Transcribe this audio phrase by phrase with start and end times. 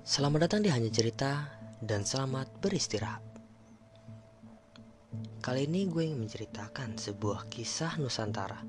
[0.00, 1.44] Selamat datang di Hanya Cerita
[1.84, 3.20] dan selamat beristirahat.
[5.44, 8.64] Kali ini gue ingin menceritakan sebuah kisah Nusantara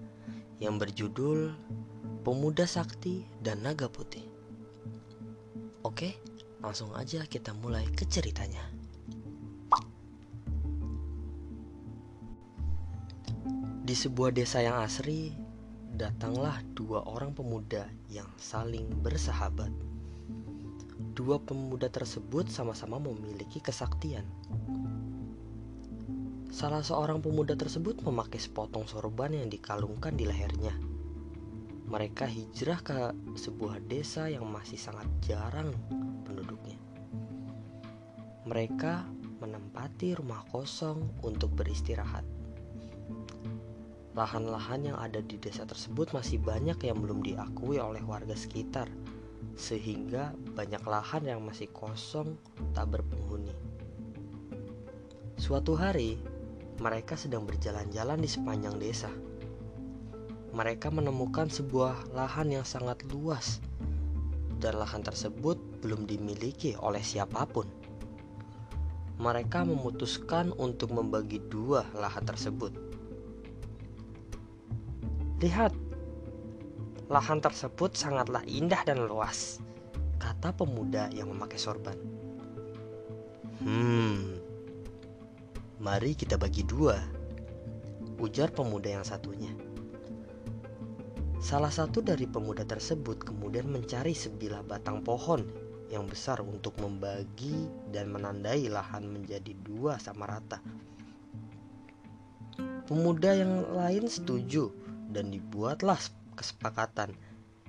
[0.59, 1.55] yang berjudul
[2.27, 4.27] Pemuda Sakti dan Naga Putih.
[5.87, 6.19] Oke,
[6.59, 8.67] langsung aja kita mulai ke ceritanya.
[13.87, 15.31] Di sebuah desa yang asri,
[15.95, 19.90] datanglah dua orang pemuda yang saling bersahabat.
[21.11, 24.23] Dua pemuda tersebut sama-sama memiliki kesaktian.
[26.47, 30.71] Salah seorang pemuda tersebut memakai sepotong sorban yang dikalungkan di lehernya.
[31.91, 35.75] Mereka hijrah ke sebuah desa yang masih sangat jarang
[36.23, 36.79] penduduknya.
[38.47, 39.03] Mereka
[39.43, 42.23] menempati rumah kosong untuk beristirahat.
[44.15, 48.87] Lahan-lahan yang ada di desa tersebut masih banyak yang belum diakui oleh warga sekitar,
[49.55, 52.37] sehingga banyak lahan yang masih kosong
[52.71, 53.53] tak berpenghuni.
[55.39, 56.21] Suatu hari,
[56.77, 59.09] mereka sedang berjalan-jalan di sepanjang desa.
[60.51, 63.63] Mereka menemukan sebuah lahan yang sangat luas,
[64.59, 67.65] dan lahan tersebut belum dimiliki oleh siapa pun.
[69.21, 72.91] Mereka memutuskan untuk membagi dua lahan tersebut
[75.41, 75.73] Lihat,
[77.11, 79.59] lahan tersebut sangatlah indah dan luas,
[80.15, 81.99] kata pemuda yang memakai sorban.
[83.59, 84.39] Hmm,
[85.83, 86.95] mari kita bagi dua,
[88.15, 89.51] ujar pemuda yang satunya.
[91.43, 95.43] Salah satu dari pemuda tersebut kemudian mencari sebilah batang pohon
[95.91, 100.63] yang besar untuk membagi dan menandai lahan menjadi dua sama rata.
[102.87, 104.71] Pemuda yang lain setuju
[105.11, 105.99] dan dibuatlah
[106.41, 107.13] kesepakatan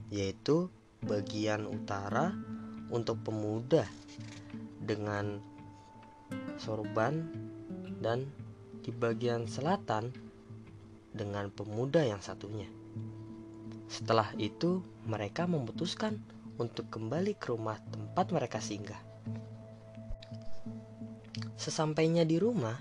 [0.09, 0.73] yaitu
[1.05, 2.33] bagian utara
[2.89, 3.85] untuk pemuda
[4.81, 5.41] dengan
[6.57, 7.29] sorban
[8.01, 8.29] dan
[8.81, 10.11] di bagian selatan
[11.13, 12.67] dengan pemuda yang satunya.
[13.93, 16.17] Setelah itu, mereka memutuskan
[16.57, 18.99] untuk kembali ke rumah tempat mereka singgah.
[21.61, 22.81] Sesampainya di rumah,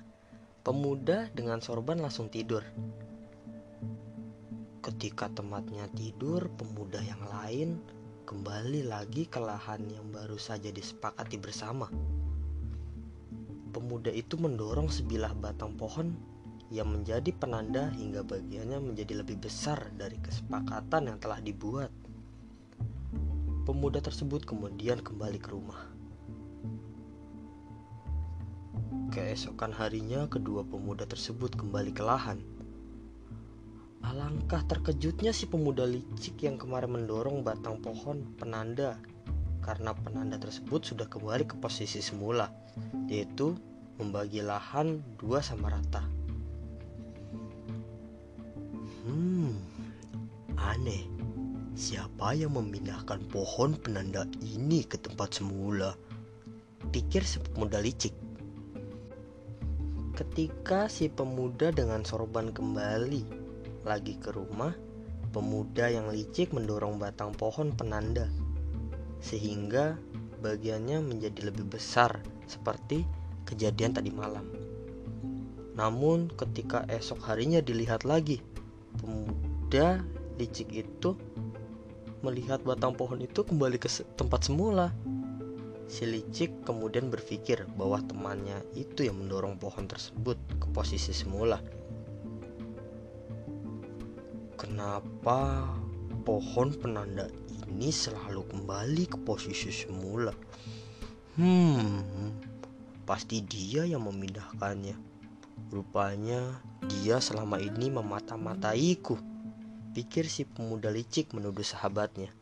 [0.64, 2.64] pemuda dengan sorban langsung tidur
[5.02, 7.82] Ketika tematnya tidur, pemuda yang lain
[8.30, 11.90] kembali lagi ke lahan yang baru saja disepakati bersama.
[13.74, 16.14] Pemuda itu mendorong sebilah batang pohon
[16.70, 21.90] yang menjadi penanda hingga bagiannya menjadi lebih besar dari kesepakatan yang telah dibuat.
[23.66, 25.82] Pemuda tersebut kemudian kembali ke rumah.
[29.10, 32.61] Keesokan harinya, kedua pemuda tersebut kembali ke lahan
[34.02, 38.98] Alangkah terkejutnya si pemuda licik yang kemarin mendorong batang pohon penanda
[39.62, 42.50] karena penanda tersebut sudah kembali ke posisi semula,
[43.06, 43.54] yaitu
[44.02, 46.02] membagi lahan dua sama rata.
[49.06, 49.54] Hmm,
[50.58, 51.06] aneh.
[51.78, 55.94] Siapa yang memindahkan pohon penanda ini ke tempat semula?
[56.90, 58.14] Pikir si pemuda licik.
[60.18, 63.41] Ketika si pemuda dengan sorban kembali
[63.84, 64.74] lagi ke rumah,
[65.32, 68.28] pemuda yang licik mendorong batang pohon penanda,
[69.24, 69.98] sehingga
[70.42, 73.06] bagiannya menjadi lebih besar seperti
[73.46, 74.46] kejadian tadi malam.
[75.78, 78.44] Namun ketika esok harinya dilihat lagi,
[79.00, 80.04] pemuda
[80.36, 81.16] licik itu
[82.22, 84.94] melihat batang pohon itu kembali ke tempat semula.
[85.92, 91.60] Si licik kemudian berpikir bahwa temannya itu yang mendorong pohon tersebut ke posisi semula.
[94.82, 95.70] Kenapa
[96.26, 97.30] pohon penanda
[97.70, 100.34] ini selalu kembali ke posisi semula?
[101.38, 102.02] Hmm,
[103.06, 104.98] pasti dia yang memindahkannya.
[105.70, 106.58] Rupanya
[106.90, 109.22] dia selama ini memata-mataiku.
[109.94, 112.34] Pikir si pemuda licik menuduh sahabatnya.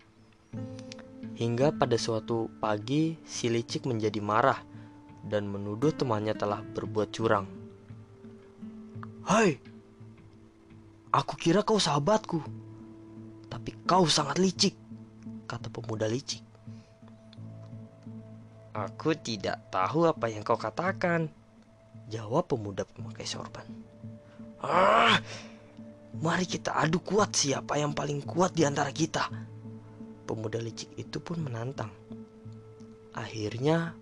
[1.36, 4.64] Hingga pada suatu pagi si licik menjadi marah
[5.28, 7.52] dan menuduh temannya telah berbuat curang.
[9.28, 9.60] Hai,
[11.10, 12.38] Aku kira kau sahabatku,
[13.50, 14.78] tapi kau sangat licik,
[15.50, 16.46] kata pemuda licik.
[18.78, 21.34] Aku tidak tahu apa yang kau katakan,
[22.14, 23.66] jawab pemuda pemakai sorban.
[24.62, 25.18] Ah,
[26.22, 29.34] mari kita adu kuat siapa yang paling kuat di antara kita.
[30.30, 31.90] Pemuda licik itu pun menantang.
[33.18, 33.98] Akhirnya,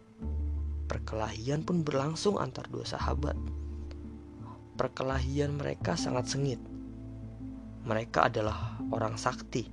[0.92, 3.40] perkelahian pun berlangsung antar dua sahabat.
[4.76, 6.60] Perkelahian mereka sangat sengit
[7.88, 9.64] mereka adalah orang sakti,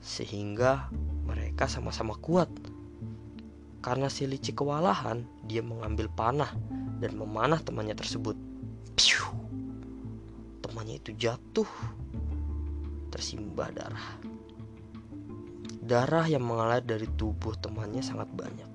[0.00, 0.88] sehingga
[1.28, 2.48] mereka sama-sama kuat.
[3.84, 6.50] Karena si licik kewalahan, dia mengambil panah
[6.96, 8.34] dan memanah temannya tersebut.
[8.96, 9.28] Piu!
[10.64, 11.68] Temannya itu jatuh,
[13.12, 14.08] tersimbah darah.
[15.86, 18.66] Darah yang mengalir dari tubuh temannya sangat banyak.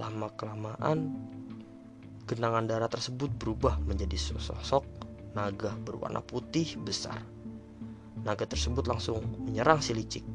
[0.00, 1.12] Lama-kelamaan,
[2.24, 4.82] genangan darah tersebut berubah menjadi sosok
[5.36, 7.22] naga berwarna putih besar.
[8.20, 10.26] Naga tersebut langsung menyerang si licik.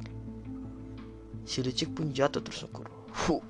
[1.46, 2.90] Si licik pun jatuh tersungkur.
[3.14, 3.44] Huh.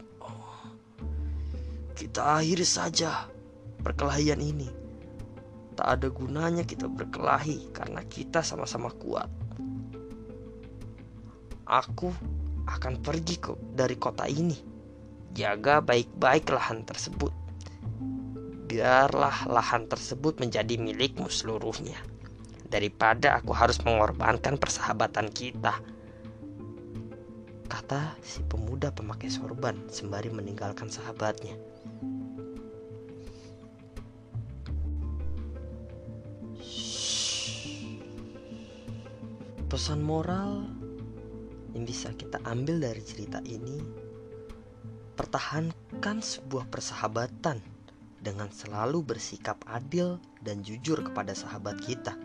[1.96, 3.32] Kita akhiri saja
[3.80, 4.68] perkelahian ini.
[5.76, 9.28] Tak ada gunanya kita berkelahi karena kita sama-sama kuat.
[11.66, 12.12] Aku
[12.68, 14.56] akan pergi ke dari kota ini.
[15.36, 17.32] Jaga baik-baik lahan tersebut.
[18.68, 22.15] Biarlah lahan tersebut menjadi milikmu seluruhnya.
[22.76, 25.80] Daripada aku harus mengorbankan persahabatan kita.
[27.72, 31.56] Kata si pemuda pemakai sorban sembari meninggalkan sahabatnya.
[39.72, 40.68] Pesan moral
[41.72, 43.80] yang bisa kita ambil dari cerita ini
[45.16, 47.64] pertahankan sebuah persahabatan
[48.20, 52.25] dengan selalu bersikap adil dan jujur kepada sahabat kita.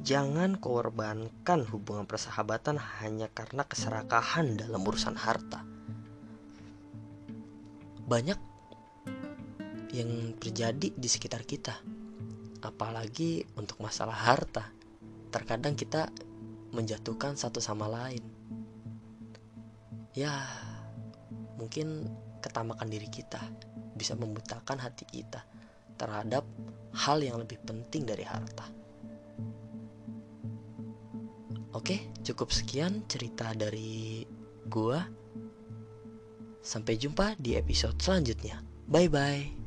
[0.00, 5.60] Jangan korbankan hubungan persahabatan hanya karena keserakahan dalam urusan harta.
[8.08, 8.40] Banyak
[9.92, 11.76] yang terjadi di sekitar kita,
[12.64, 14.72] apalagi untuk masalah harta.
[15.28, 16.08] Terkadang kita
[16.72, 18.24] menjatuhkan satu sama lain.
[20.16, 20.48] Ya,
[21.60, 22.08] mungkin
[22.40, 23.38] ketamakan diri kita
[23.94, 25.44] bisa membutakan hati kita
[26.00, 26.48] terhadap
[26.96, 28.79] hal yang lebih penting dari harta.
[31.70, 34.26] Oke, cukup sekian cerita dari
[34.66, 35.06] gua.
[36.60, 38.60] Sampai jumpa di episode selanjutnya.
[38.90, 39.59] Bye bye.